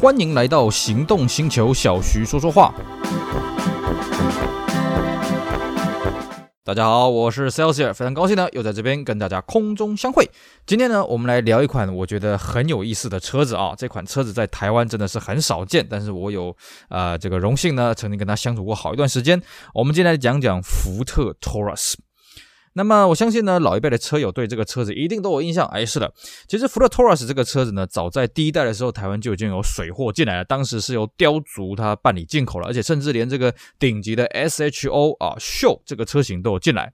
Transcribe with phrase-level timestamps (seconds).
[0.00, 2.72] 欢迎来到行动星球，小徐说说话。
[6.62, 10.30] 大家好，我是 Celsius，非常高兴呢，又在这边跟大家空中相会。
[10.64, 13.74] 今天呢，我们来聊一款我觉得很有意思的车子啊。
[13.76, 16.56] 这款车子在台湾真的是很少见，但是我有
[16.90, 19.42] 呃这个荣幸呢，曾经跟他相处过好一段时间。
[19.74, 21.94] 我们今天来讲讲福特 Taurus。
[22.74, 25.66] 那么我相信呢，老一辈的车友对这个车子一定都有印象。
[25.68, 26.12] 哎，是的，
[26.46, 30.44] 其实福特 Taurus 这个车子呢，早在第一代的时候，台湾就已经有水货进来了。
[30.44, 36.92] 当时是由雕族他办理进口了，而且甚至连这个顶级的 SHO 啊秀这个车型都有进来。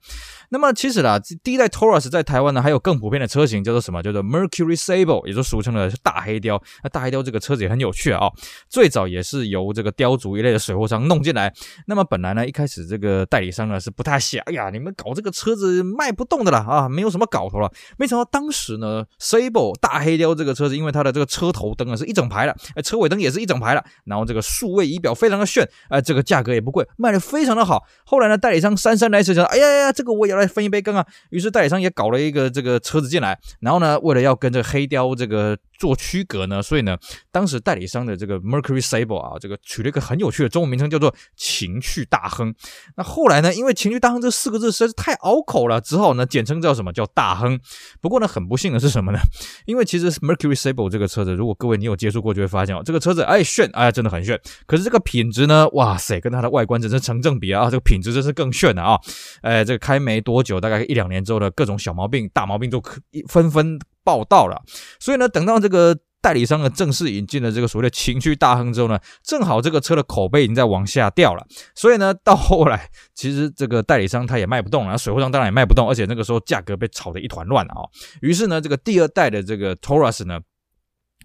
[0.51, 4.03] 那么其实啦，第一代 Taurus 在台湾呢，还有更普遍的车型叫做什么？
[4.03, 6.63] 叫做 Mercury Sable，也就俗称的大黑雕。
[6.83, 8.29] 那大黑雕这个车子也很有趣啊，
[8.69, 11.53] 最早也是由这个雕族一类的水货商弄进来。
[11.87, 17.71] 那么本来呢，一开始这个代理商呢是不太想，哎呀，你们搞这个车子是卖不动的了啊，没有什么搞头了。
[17.99, 27.85] 没想到当时呢，Sable 大黑雕这个车子，因为它的这个车头灯啊是一整排的，哎，车尾灯也是一整排的，然后这个数位仪表非常的炫，哎，这个价格也不贵，卖的非常的好。
[28.07, 30.45] 后来呢，代理商姗姗来迟，想，哎呀呀，这个我也要来。
[30.55, 31.05] 分一杯羹啊！
[31.31, 35.59] 于是代理商也搞了一个这个车子进来，然后呢，为了要跟这个黑雕这个。
[35.77, 36.97] 做区隔呢，所以呢，
[37.33, 42.55] 当时代理商的这个 Mercury Sable 啊，这个取了一个很有趣的中文名称，叫做“情趣大亨”。
[42.97, 47.59] 那后来呢，因为“情趣大亨”这四个字实在是太拗口了，之后呢简称叫什么叫大亨。
[48.01, 49.19] 不过呢，很不幸的是什么呢？
[49.67, 54.41] 因为其实 Mercury Sable 这个车子，如果各位你有接触过，就会发现哦，这个车子哎炫，哎真的很炫。
[54.67, 57.67] 可是这个品质呢，哇塞，跟它的外观真是成正比啊！
[57.67, 59.01] 这个品质真是更炫了啊！
[59.43, 63.79] 哎，这个开没多久，大概一两年之后的各种小毛病、大毛病都可纷纷。
[64.07, 64.63] 报道了，
[65.01, 77.85] 所以呢，等到这个代理商呢正式引进了这个所谓的情绪大亨之后呢，正好这个车的口碑已经在往下掉了，所以呢，到后来其实这个代理商他也卖不动了，水货商当然也卖不动，而且那个时候价格被炒得一团乱啊，
[78.23, 80.41] 于是呢，这个第二代的这个 Taurus 呢。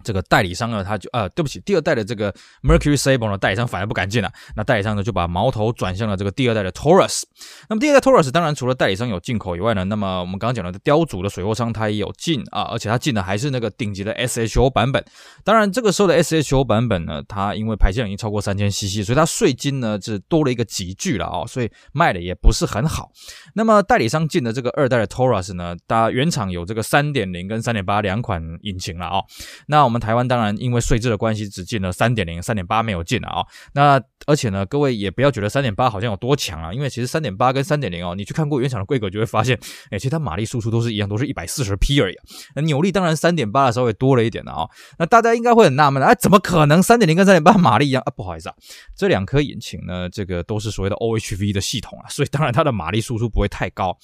[0.02, 4.32] 这个代理商呢，他就呃，对不起，第二代的这个 Mercury Sable 呢，代理商反而不敢进了。
[4.56, 7.22] 那代理商呢，就把矛头转向了这个第二代的 Taurus。
[7.68, 15.04] 那么第二代 Taurus 当然除了代理商有进口以外呢，那么我们刚刚讲的雕族的水货商他也有进啊，而且他进的还是那个顶级的 SHO 版本。
[15.44, 23.10] 当然这个时候的 SHO 版本呢，它因为排气量已经超过三千 CC，所以它税金呢是多了一个级距了啊，所以卖的也不是很好。
[23.54, 29.20] 那么代理商进的这个二代的 Taurus 呢，它原厂有这个三点零跟三点八两款引擎了啊，
[29.66, 29.89] 那。
[29.90, 33.44] 我们台湾当然因为税制的关系，只进了三点零、三点八没有进了啊。
[33.72, 39.58] 那而且呢，各位也不要觉得三点八好像有多强啊，因为其实三点八跟三点零哦，你去看过原厂的规格就会发现，
[39.90, 42.14] 哎，其实它马力输出都是一样，都是一百四十匹而已。
[42.54, 44.68] 那扭力当然三点八的稍微多了一点的啊。
[44.96, 48.12] 那大家应该会很纳闷，哎，怎么可能三点零跟三点八马力一样啊？
[48.14, 48.54] 不好意思啊，
[48.94, 53.98] 这两颗引擎呢，这个都是所谓的 OHV 的系统啊，所以当然它的马力输出不会太高。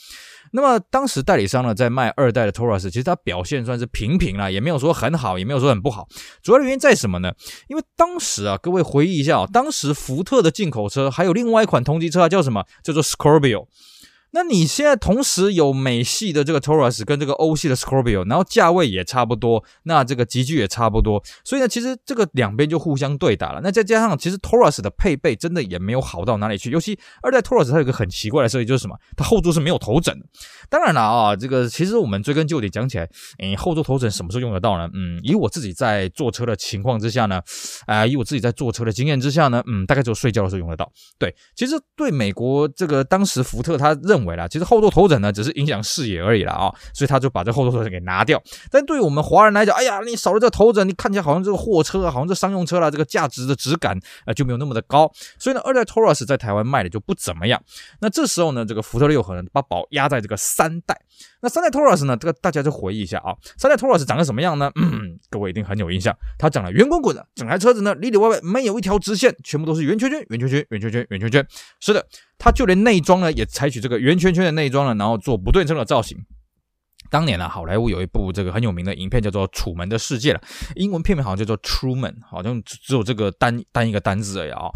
[0.57, 6.09] 那么当时代理商呢，在卖二代的 Taurus，其实它表现算是平平啦，也没有说很好，也没有说很不好。
[6.43, 7.31] 主要的原因在什么呢？
[7.69, 12.65] 因为当时啊，各位回忆一下啊，当时福特的进口车还有另外一款同级车啊，叫什么？
[12.83, 13.67] 叫做 Scorpio。
[14.33, 23.61] 那你现在同时有美系的这个 Taurus 跟这个欧系的 Scorpio，然后价位也差不多，那这个级距也差不多，所以呢，其实这个两边就互相对打了。
[23.63, 28.95] 那再加上其实 Taurus 的配备真的也没有好到哪里去，尤其二代 Taurus 它有个很奇怪的设计，就是什么？
[29.17, 30.27] 它后座是没有头枕的。
[30.69, 33.09] 当然了啊，这个其实我们追根究底讲起来，
[33.39, 34.87] 诶，后座头枕什么时候用得到呢？
[34.93, 37.41] 嗯，以我自己在坐车的情况之下呢，
[37.87, 40.93] 啊、以我自己在坐车的经验之下呢，嗯，大概只有睡觉的时候用得到。
[41.19, 44.26] 对，其实对美国这个当时福特他认为。
[44.49, 48.43] 其实后座头枕呢，只是影响视野而已了啊，所以他就把这后座头枕给拿掉。
[48.71, 55.13] 但对于我们华人来讲，哎呀，你少了这头枕，你看起来好像这个货车啊，好像这商用车啦，这个价值的质感啊就没有那么的高。
[55.39, 57.63] 所以呢，二代 Taurus 在台湾卖的就不怎么样。
[58.01, 60.99] 那这时候呢，这个福特六合呢，把宝压在这个三代。
[61.47, 64.69] 那三代 Taurus 呢，这个大家就回忆一下啊，三代 Taurus 长得什么样呢？
[64.75, 71.47] 嗯， 各位一定很有印象，它长得圆滚滚的，整台车子呢里里外外没有一条直线，全部都是圆圈圈、圆圈圈、圆圈圈、圆圈圈。
[71.79, 72.05] 是的。
[72.37, 76.19] 它就连内装呢，也采取这个圆圈圈的内装呢，然后做不对称的造型。
[77.09, 80.41] 当年呢，好莱坞有一部这个很有名的影片叫做《楚门的世界》了，
[80.75, 84.67] 英文片名好像叫做 Truman，好像只有这个单单一个单字而已啊。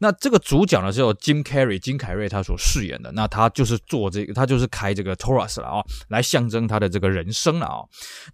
[0.00, 7.84] 那这个主角呢是由 Jim Carrey 金凯瑞他所饰演的，那他就是做这个，他就是开这个 Taurus 了啊，来象征他的这个人生了啊。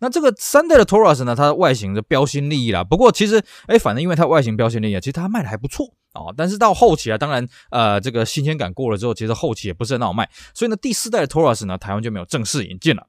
[0.01, 5.93] 那这个三代的 Taurus 呢，它的外形的标新立异啦，不过其实哎，反正因为它外形标新立异，其实它卖的还不错。
[6.17, 13.07] 啊，但是到后期啊，当然，呃，这个新鲜感过了之后，其实后期也不是很好卖，所以呢，第四代的 Taurus 呢，台湾就没有正式引进了。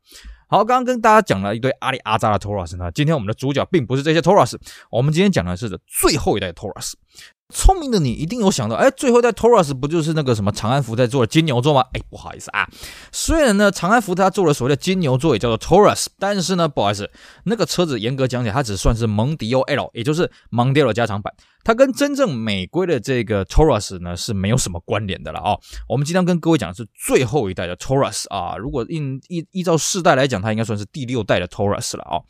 [0.50, 4.58] 好，刚刚跟大家讲了一堆阿里阿扎的 Taurus 呢，今天我们的主角并不是这些 Taurus，
[4.92, 6.96] 我们今天讲的是最后一代 Taurus。
[7.54, 11.82] 聪明的你一定有想到，哎，最后在 Taurus 不就是那个什么长安福特做的金牛座吗？
[11.94, 12.68] 哎，不好意思啊，
[13.12, 17.10] 虽然呢长安福特他做了所谓的金牛座，也叫做 Taurus，但是呢，不好意思，
[17.46, 21.34] 那个车子严格讲起来，它只算是蒙迪欧 L，也就是 Mondeo 的加长版。
[21.68, 25.60] 它跟真正美规的这个 Taurus 呢是没有什么关联的了啊、哦。
[25.90, 28.56] 我们经常跟各位讲的是最后一代的 Taurus 啊。
[28.56, 32.24] 如果依依依照世代来讲，它应该算是第六代的 Taurus 了啊、哦。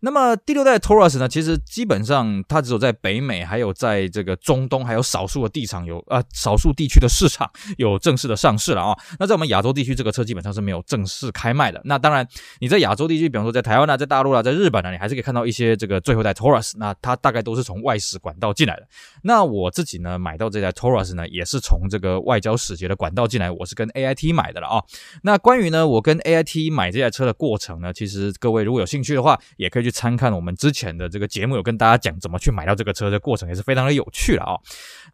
[0.00, 7.48] 那么第六代 Taurus 呢，其实基本上它只有在北美，还有在这个中东，还有少数的地场有啊，少数地区的市场
[7.78, 8.98] 有正式的上市了啊、哦。
[9.20, 11.80] 那在我们亚洲地区，这个车基本上是没有正式开卖的。
[11.84, 12.26] 那当然，
[12.58, 16.72] 你在亚洲地区，比方说在台湾啊，在大陆啊，在日本啊，你还是可以看到一些这个最后一代 Taurus。
[16.76, 18.79] 那它大概都是从外使管道进来。
[19.22, 24.82] 那我自己呢，买到这台 Taurus 呢，也是从这个外交使节的管道进来，我是跟 AIT 买的了啊、
[25.22, 34.58] 那关于呢，我跟 AIT 买这台车的过程呢，其实各位如果有兴趣的话，也可以去参看我们之前的这个节目，有跟大家讲怎么去买到这个车的过程，也是非常的有趣了啊、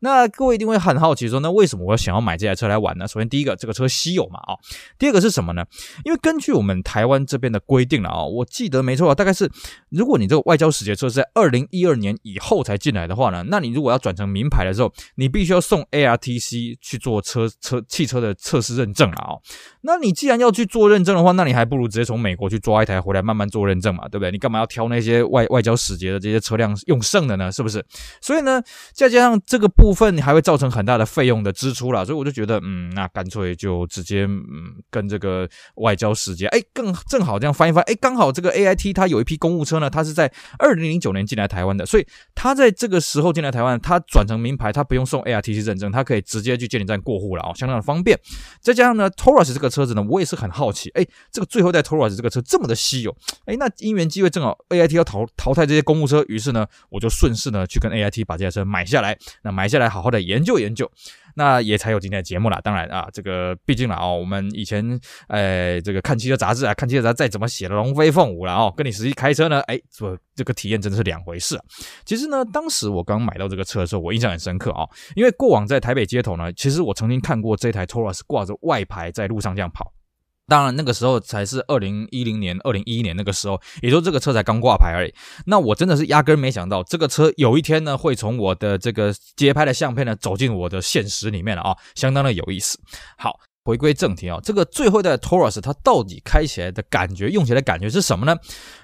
[0.01, 3.07] 那各位一定会很好奇说，那为什么我想要买这台车来玩呢？
[3.09, 4.57] 首先第一个，这个车稀有嘛啊、
[4.99, 5.65] 第二个是什么呢？
[6.05, 9.51] 因为根据我们台湾这边的规定了啊、我记得没错啊，大概是
[9.91, 19.41] 如果你这个外交使节车是在二零一二年以后才进来的话呢，那那你如果要转成名牌的时候，你必须要送 ARTC 去做车车汽车的测试认证了啊、哦。
[19.81, 24.31] 那你既然要去做认证的话，那你还不如直接从美国去抓一台回来慢慢做认证嘛，对不对？
[24.31, 27.51] 你干嘛要挑那些外外交使节的这些车辆用剩的呢？
[27.51, 27.83] 是不是？
[28.21, 28.63] 所以呢，
[28.93, 32.05] 再加上这个部分，还会造成很大的费用的支出啦。
[32.05, 34.45] 所以我就觉得，嗯，那干脆就直接嗯
[34.91, 48.19] 跟这个外交使节，哎，更正好这样翻一翻，哎，刚好这个 AIT 它有一批公务车呢，它是在二零零九年进来台湾的，所以它在这个时候进来台湾，它转成名牌，它不用送 ARTC 认证，它可以直接去监理站过户了啊、哦，相当的方便。
[48.63, 60.91] 再加上呢，Taurus 这个车子呢，我也是很好奇，哎，这个最后一代 Taurus 这个车这么的稀有，哎，那因缘机会正好 AIT 要淘淘汰这些公务车，于是呢，我就顺势呢去跟 AIT 把这台车买下来，那买下来好好的研究研究。
[61.37, 62.59] 那也才有今天的节目了。
[62.65, 64.99] 当然啊，这个毕竟了啊，我们以前
[65.29, 71.61] 呃，这个看汽车杂志啊，看汽车杂志再怎么写的龙飞凤舞了哦，跟你实际开车呢，哎，这这个体验真的是两回事。
[72.05, 79.93] 其实呢，当时我刚买到这个车的时候，我印象很深刻啊，因为过往在台北街头呢，其实我曾经看过这台 Taurus 挂着外牌在路上这样跑。
[80.47, 85.13] 当然，那个时候才是二零一零年、二零一一年那个时候，也就这个车才刚挂牌而已。
[85.47, 92.79] 那我真的是压根没想到，这个车有一天呢，会从我的这个街拍的相片呢，走进我的现实里面了啊，相当的有意思。
[93.19, 93.41] 好。
[93.67, 98.37] 回归正题啊，这个最后一代 Taurus 它到底开起来的感觉、用起来的感觉是什么呢？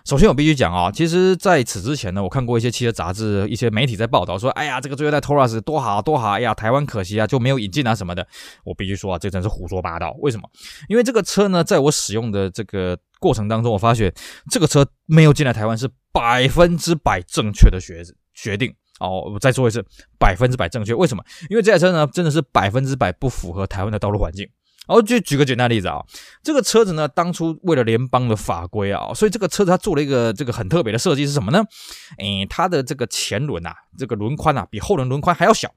[0.04, 8.26] 首先我必须讲啊，其实在此之前呢，我看过一些汽车杂志、一些媒体在报道说，哎呀，这个最后一代 Taurus 多好多好，哎呀，台湾可惜啊，就没有引进啊什么的。
[8.64, 10.16] 我必须说啊，这真是胡说八道。
[10.18, 10.42] 为什么？
[10.88, 14.12] 因为这个车呢，在我使用的这个过程当中，我发现
[14.50, 18.02] 这个车没有进来台湾是百分之百正确的决
[18.34, 18.74] 决定。
[19.00, 19.84] 哦，我再说一次，
[20.16, 20.94] 百分之百正确。
[20.94, 21.24] 为什么？
[21.50, 24.48] 因为这台车呢，真的是百分之百不符合台湾的道路环境。
[24.92, 26.04] 然后就举个简单例子啊，
[26.42, 31.64] 这个车子呢，当初为了联邦的法规啊，所以这个车子它做了一个这个很特别的设计是什么呢？
[32.18, 35.72] 诶，它的这个前轮啊，这个轮宽啊，比后轮轮宽还要小。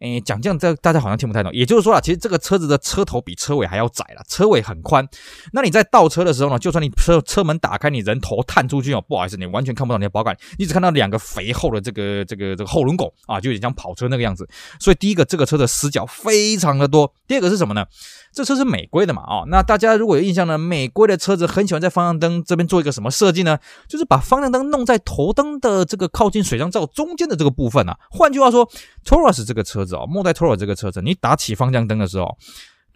[0.00, 1.52] 诶，讲这样，这大家好像听不太懂。
[1.54, 5.06] 也就是说啊，其实这个车子的车头比车尾还要窄了，车尾很宽。
[5.52, 14.46] 那你在倒车的时候呢，就算你车车门打开，你人头探出去哦，不好意思，你完全看不到你的保杆，你只看到两个肥厚的这个这个这个后轮拱啊，就有点像跑车那个样子。
[14.80, 17.10] 所以第一个，这个车的死角非常的多。
[17.28, 17.86] 第二个是什么呢？
[18.34, 23.58] 这车是美规的嘛，啊，那大家如果有印象呢，美规的车子很喜欢在方向灯这边做一个什么设计呢？
[23.88, 27.96] 就是把方向灯弄在头灯的这个靠近水箱罩中间的这个部分啊。
[28.10, 28.68] 换句话说
[29.04, 32.36] ，Taurus 这个车子啊，末代 Taurus 这个车子，你打起方向灯的时候，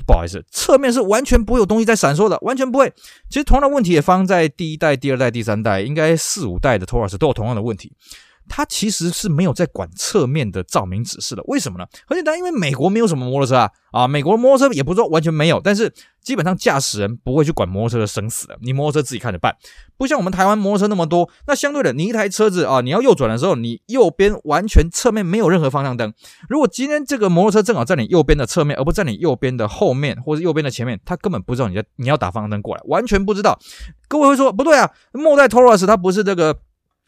[0.04, 2.92] 不好意思，侧面是完全不会有东西在闪烁的，完全不会。
[3.30, 7.92] 其实同样的问题也发生在第一代、第二代、第三代，应该四五代的 Taurus 都有同样的问题。
[8.48, 11.86] 它其实是没有在管侧面的照明指示的，为什么呢？
[12.06, 19.54] 很简单，因为美国没有什么摩托车啊，啊，美国的摩托车也不是说完全没有，但是基本上驾驶人不会去管摩托车的生死的，你摩托车自己看着办。
[19.96, 26.12] 不像我们台湾摩托车那么多，那相对的，你一台车子啊，你要右转的时候，你右边完全侧面没有任何方向灯。
[26.48, 33.58] 如果今天这个摩托车正好在你右边的侧面，而不在你右边的后面或者右边的前面，他根本不知道你在你要打方向灯过来，完全不知道。
[34.06, 36.58] 各位会说不对啊，末代 Taurus 它不是这个。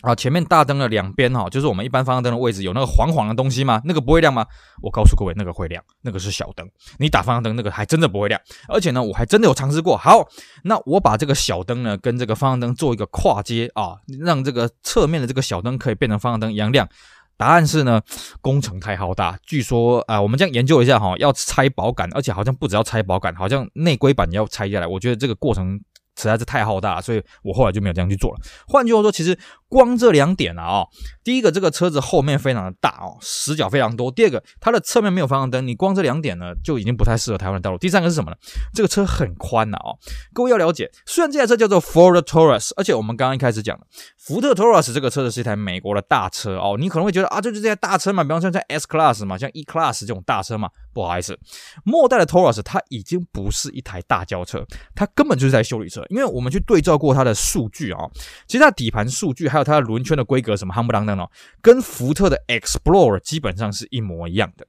[0.03, 3.83] 啊，前面大灯的两边哈，就是我们一般方向灯的位置，有那个黄黄的东西吗？
[3.85, 4.47] 那个不会亮吗？
[4.83, 6.67] 我告诉各位，那个会亮，那个是小灯。
[6.99, 9.99] 你打方向灯那个还真的不会亮，而且呢，我还真的有尝试过。
[9.99, 10.27] 好，
[10.65, 16.89] 那我把这个小灯呢跟这个方向灯做一个跨接啊，让这个侧面的这个小灯可以变成方向灯一样亮。
[17.37, 18.01] 答案是呢，
[18.41, 24.87] 工程太浩大，据说啊，我们这样研究一下哈，要拆保杆，而且好像不只要拆保杆，好像内规板也要拆下来。
[24.87, 25.79] 我觉得这个过程。
[26.17, 28.37] 实在是太浩大了，所以我后来就没有这样去做了。
[28.67, 29.39] 换句话说，其实
[29.71, 30.89] 光这两点啊，哦，
[31.23, 37.79] 第一个这个车子后面非常的大哦，死角非常多；第二个它的侧面没有方向灯，你光这两点呢就已经不太适合台湾的道路。
[37.79, 38.37] 第三个是什么呢？
[38.75, 39.97] 这个车很宽呐哦，
[40.35, 43.87] 各位要了解，虽然这台车叫做 Ford Taurus，而且我们刚刚一开始讲的
[44.19, 51.39] 福特 Taurus 这个车子是一台美国的大车哦，你可能会觉得啊，这就是这台大车嘛，比方说像 S Class 嘛，像 E Class 这种大车嘛，不好意思，
[51.85, 58.01] 末代的 Taurus 它已经不是一台大轿车，它根本就是台修理车，因为我们去对照过它的数据啊，
[58.49, 64.67] 其实它底盘数据还有它的轮圈的规格什么夯不啷当哦，跟福特的 Explorer 基本上是一模一样的。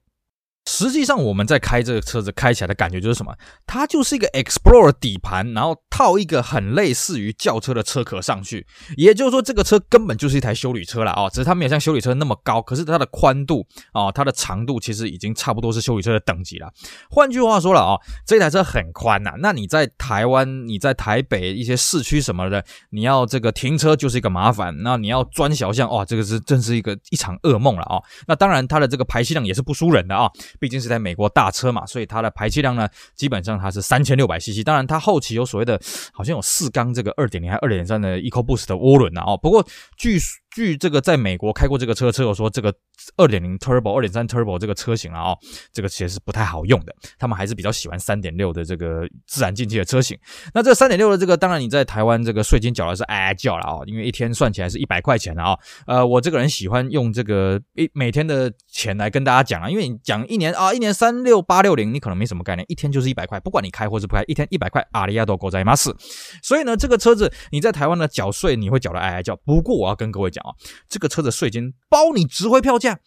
[0.67, 3.35] 实际上，我们在开这个车子开起来的感觉就是什么？
[3.65, 8.65] 它就是一个 Explorer 底盘，然后套一个很类似于轿车的车壳上去。
[8.95, 11.27] 也就是说，这个车根本就是一台修理车了啊！
[11.29, 16.71] 只是它没有像修理车那么高，可是它的宽度啊，它的长度其实已经差不多是修理车的等级了。
[17.09, 19.33] 换句话说了啊，这台车很宽呐。
[19.39, 24.75] 那你在台湾，你在台北一些市区什么的，你要这个停车就是一个麻烦。
[24.83, 27.99] 那你要钻小巷，哇，这个是真是一个一场噩梦了啊！
[28.27, 30.29] 那当然，它的这个排气量也是不输人的啊。
[30.59, 34.63] 毕竟是在美国大车嘛，所以它的排气量呢，基本上它是三千六百 CC。
[34.63, 35.79] 当然，它后期有所谓的，
[36.13, 39.37] 好像有四缸这个二点零还二点三的 EcoBoost 的涡轮啊哦。
[39.37, 39.65] 不过
[39.95, 40.19] 据
[40.53, 42.73] 据这个在美国开过这个车的车友说，这个
[43.15, 45.33] 二点零 Turbo、二点三 Turbo 这个车型啊，
[45.71, 46.93] 这个其实是不太好用的。
[47.17, 50.17] 他们还是比较喜欢三点六的这个自然进气的车型。
[50.53, 55.57] 那这三点六的这个，当然你在台湾这个税金缴的是哎叫了啊，因为一天算起来是一百块钱了啊。
[55.87, 65.95] 呃，我这个人喜欢用这个一每天的钱来跟大家讲啊，因为你讲一年啊，一年三六八六零，你可能没什么概念，一天就是一百块，不管你开或是不开，一天一百块，阿里亚多狗在马斯。
[66.43, 69.33] 所以呢，这个车子你在台湾的缴税你会缴的哎哎叫。
[69.45, 70.40] 不过我要跟各位讲。
[70.41, 70.51] 啊，
[70.89, 72.99] 这个车的税金包你值回票价。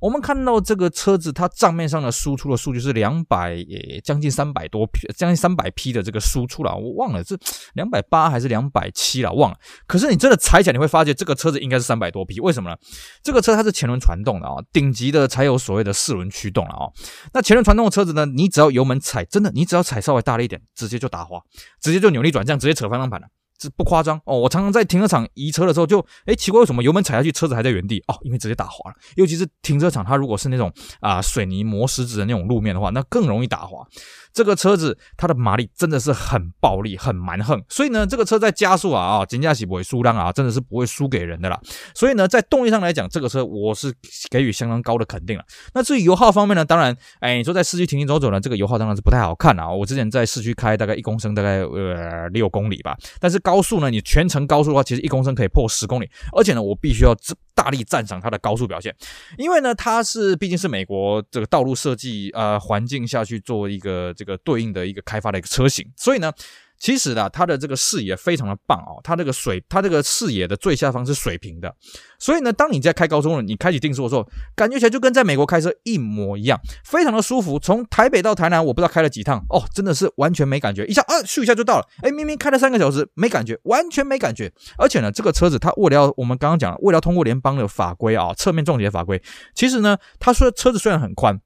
[0.00, 7.36] 我们看到这个车子，它账面上的输出的数据是两百，也将近三百多匹，将近三百匹的这个输出了，我忘了是
[7.74, 9.58] 两百八还是两百七了，忘了。
[9.88, 12.76] 可是你真的踩起来，你会发现这个车子应该是三百多匹，为什么呢？
[13.24, 16.86] 这个车它是前轮传动的啊，顶级的才有所谓的四轮驱动了啊。
[17.32, 21.40] 那前轮传动的车子呢，你只要油门踩，真的，你只要踩稍微大了一点，直接就打滑，
[21.82, 23.26] 直接就扭力转向，直接扯方向盘了。
[23.58, 28.96] 这不夸张哦，我常常在停车场移车的时候就，哎，奇怪为什么油门踩下去车子还在原地哦，因为直接打滑了。
[29.16, 33.84] 尤其是停车场，它如果是那种啊、水泥磨石子的那种路面的话，那更容易打滑。
[34.32, 41.58] 这个车子它的马力真的是很暴力、很蛮横，所以呢，这个车在加速啊啊，真的是不会输让啊，真的是不会输给人的啦。
[41.94, 43.92] 所以呢，在动力上来讲，这个车我是
[44.30, 45.44] 给予相当高的肯定了。
[45.74, 49.68] 那至于油耗方面呢，当然，哎，你说在市区停停走走呢，这个油耗当然是不太好看啊。
[49.68, 57.16] 我之前在市区开大概一公升大概呃六公里吧，但是高速呢，你全程高速的话，其实一公升可以破十公里，而且呢，我必须要
[57.54, 58.94] 大力赞赏它的高速表现，
[59.38, 66.30] 因为呢，它是毕竟是美国这个道路设计呃环境下去做一个这个对应的一个开发的一个车型，所以呢。
[66.78, 71.74] 其实呢，它的这个视野非常的棒哦，它这个水，它这个视野的最下方是水平的，
[72.18, 77.58] 所以呢，当你在开高速路，你开启定速的时候，感觉起来就跟在美国开车一模一样，非常的舒服。
[77.58, 81.86] 从台北到台南，我不知道开了几趟哦，真的是完全没感觉，一下啊，咻一下就到了。
[82.02, 84.52] 哎，明明开了三个小时，没感觉，完全没感觉。
[84.76, 89.20] 而且呢，这个车子它为了我们刚刚讲了，为了通过联邦的法规啊，侧面重叠法规，
[89.54, 91.40] 其实呢，它说车子虽然很宽。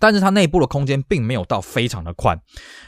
[0.00, 2.40] 但是它内部的空间并没有到非常的宽，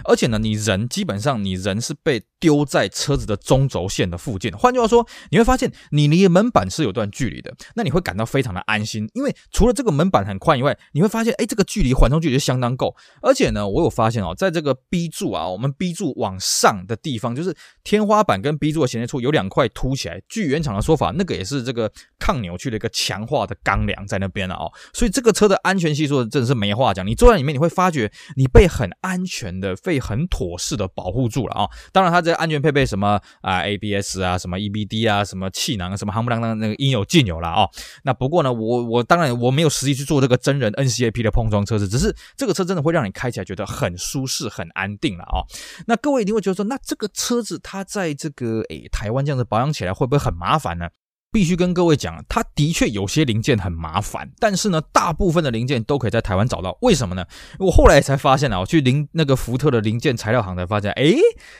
[0.04, 4.50] 而且呢，你人基本上你人是被丢在车子的中轴线的附近。
[4.56, 12.96] 换句话说，你会发现你离门板是有段距离的，那你会感到非常的安心，因为除了这个门板很宽以外，你会发现，哎，这个距离缓冲距离相当够。
[13.20, 17.54] 而且呢，我有发现哦，在这个 B 柱啊，我们 B 柱往上的地方，就是
[17.84, 20.20] 天花板跟 B 柱的衔接处有两块凸起来。
[20.28, 24.72] 据原厂的说法，那个也是这个抗扭曲的一个强化的钢梁在那边了哦。
[24.94, 27.01] 所以这个车的安全系数真的是没话讲。
[27.06, 31.68] 你坐在里面，你会发觉你被很安全的、被很妥适的保护住了啊！
[31.92, 37.68] 当然，它这安全配备什么啊，ABS 啊，什么 EBD 啊，什么气囊，什么夯不啷当那个应有尽有了啊！
[38.04, 45.42] 那不过呢，我我当然我没有实际去做这个真人 NCAP 的碰撞测试，只是这个车真的会让你开起来觉得很舒适、很安定了啊！
[45.86, 50.88] 那各位一定会觉得说，那这个车子它在这个诶台湾这样子保养起来会不会很麻烦呢？
[51.32, 56.76] 必须跟各位讲，它的确有些零件很麻烦，但是呢，大部分的零件都可以在台湾找到。
[56.82, 57.24] 为什么呢？
[57.58, 61.16] 我后来才发现啊，我去零那个福特的零件材料行才发现，诶，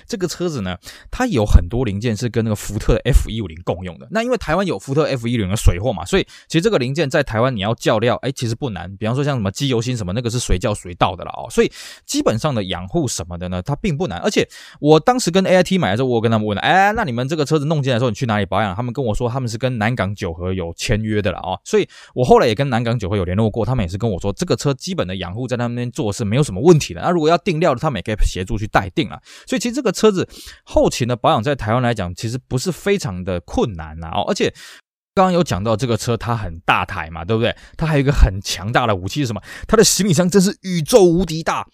[0.07, 0.77] 这个车子呢，
[1.11, 4.07] 它有很多零件是跟那个福特的 F 一五零共用的。
[4.11, 8.95] 那因为台湾有福特 F 一五零的水货嘛，所以其实这个零件在台湾你要叫料，诶，其实不难。
[8.99, 11.49] 比方说像什么机油芯什么，那个是随叫随到的了哦。
[11.51, 11.73] 所以
[12.05, 14.19] 基本上的养护什么的呢，它并不难。
[14.19, 14.47] 而且
[14.81, 18.77] 我当时跟 AIT 买的时候，我跟他们问，诶，那你们这个车子弄进来的时候，你去哪里保养？
[18.77, 19.62] 他们跟我说他们是。
[19.63, 27.01] 跟南港九和有签约的了啊，所以我后来也跟南港九和有联络过，他们也是跟我说，这个车基本的养护在他们那边做是没有什么问题的。
[27.01, 29.21] 那如果要定料的，他们也可以协助去待定了。
[29.47, 30.29] 所以其实这个车子
[30.65, 34.53] 后勤的保养在台湾来讲，其实不是非常的困难啊哦，而且。
[35.15, 37.55] 刚刚有讲到这个车，它很大台嘛，对不对？
[37.77, 39.43] 它还有一个很强大的武器是什么？
[39.69, 41.67] 它的行李箱真是宇宙无敌大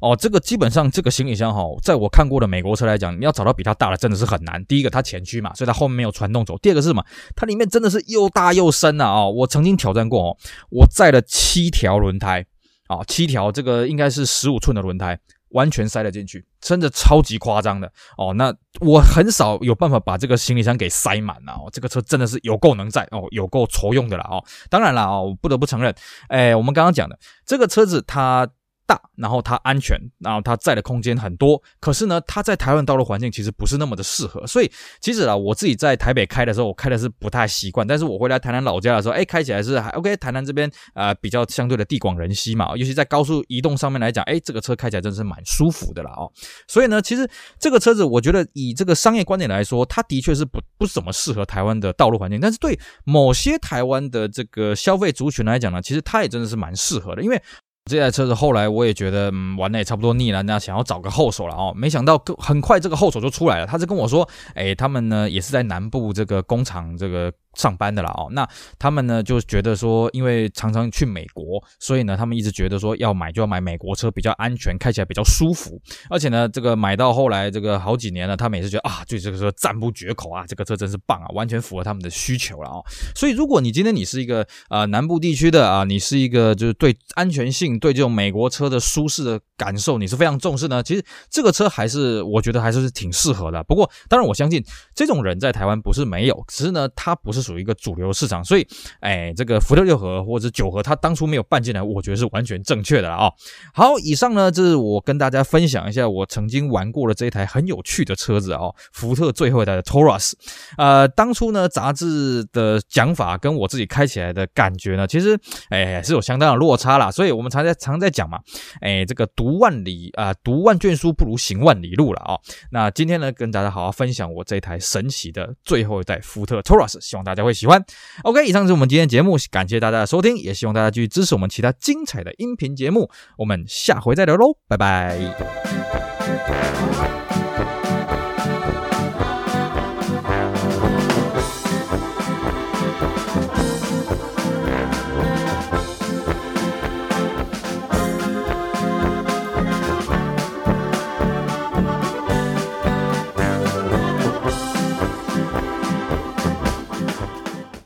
[0.00, 0.16] 哦！
[0.16, 4.64] 这个基本上这个行李箱哈，在我看过的美国车来讲，你要找到比它大的真的是很难。
[4.64, 7.04] 第一个，它前驱嘛，所以它后面没有传动轴；第二个是什么？
[7.34, 9.20] 它里面真的是又大又深呐啊！
[9.24, 10.36] 哦，我曾经挑战过哦，
[10.70, 12.46] 我载了七条轮胎
[12.86, 15.18] 啊，七条这个应该是十五寸的轮胎。
[15.50, 18.34] 完全塞了进去，真的超级夸张的哦。
[18.34, 21.68] 那我很少有办法把这个行李箱给塞满了哦。
[21.72, 24.44] 这个车真的是有够能载哦，有够愁用的了哦。
[24.68, 25.94] 当然了哦，我不得不承认，
[26.28, 28.48] 哎，我们刚刚讲的这个车子它。
[28.86, 40.16] 大，然后它安全，然后它载的空间很多，可是呢，它在台湾道路环境其实不是那么的适合，所以其实啊，我自己在台北开的时候，我开的是不太习惯，但是我回来台南老家的时候，哎，开起来是还 OK。
[40.16, 46.30] 台南这边呃比较相对的地广人稀嘛，尤其在高速移动上面来讲，哎，这个车开起来真的是蛮舒服的啦哦。
[46.68, 47.28] 所以呢，其实
[47.58, 57.42] 这个车子我觉得以这个商业观点来说，它的确是不不怎么适合台湾的道路环境，但是对某些台湾的这个消费族群来讲呢，其实它也真的是蛮适合的，因为。
[57.86, 61.72] 这台车子后来我也觉得，嗯，玩的也差不多腻了，那想要找个后手了哦。
[61.74, 67.32] 没想到很快这个后手就出来了，他是跟我说，哎，他们呢也是在南部这个工厂这个。
[67.56, 68.46] 上班的啦哦，那
[68.78, 75.80] 他们呢就觉得说，因为常常去美国，所以呢他们一直觉得说要买就要买美国车，比较安全，开起来比较舒服。
[76.10, 82.84] 而且呢，这个买到后来这个好几年了，他们也是觉得啊，对这个车赞不绝口啊，这个车真是棒啊，完全符合他们的需求了哦。
[83.14, 93.64] 所以如果你今天你是一个呃南部地区的啊，你是一个就是对安全性、对这种美国车的舒适的感受你是非常重视呢，其实这个车还是我觉得还是挺适合的。
[93.64, 94.62] 不过当然我相信
[94.94, 97.45] 这种人在台湾不是没有，只是呢他不是。
[97.46, 98.66] 属于一个主流市场，所以，
[99.00, 103.30] 哎，这个福特六和或者九和，它当初没有办进来，我觉得是完全正确的了啊。
[103.72, 108.62] 好，以上呢，这是我跟大家分享一下我曾经玩过的这一台很有趣的车子啊，
[108.92, 110.32] 福特最后一代的 Taurus。
[110.76, 115.38] 呃，当初呢，杂志的讲法跟我自己开起来的感觉呢，其实，
[115.70, 117.10] 哎，是有相当的落差啦。
[117.10, 118.40] 所以我们常在常在讲嘛，
[118.80, 122.36] 哎，这个读万里啊，读万卷书不如行万里路了啊。
[122.72, 127.35] 那今天呢，跟大家好好分享我这台神奇的最后一代福特 Taurus，希望大家。
[127.36, 127.84] 大家会喜欢。
[128.22, 133.10] OK，以上是我们今天的节目，感谢大家的收听，也希望大家继续支持我们其他精彩的音频节目。
[133.36, 135.18] 我们下回再聊喽，拜拜。